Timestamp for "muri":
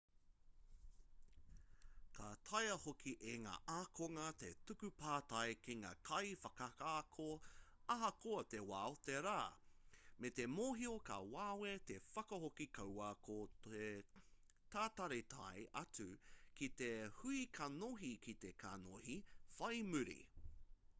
19.93-20.19